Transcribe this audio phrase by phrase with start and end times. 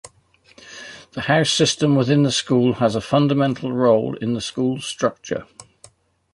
[1.11, 5.45] The House System within the school has a fundamental role in the school's structure.